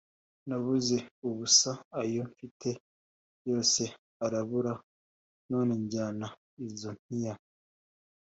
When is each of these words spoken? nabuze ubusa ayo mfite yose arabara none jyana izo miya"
nabuze 0.47 0.95
ubusa 1.27 1.71
ayo 2.01 2.21
mfite 2.31 2.69
yose 3.49 3.81
arabara 4.25 4.73
none 5.49 5.71
jyana 5.91 6.27
izo 6.67 6.91
miya" 7.07 7.33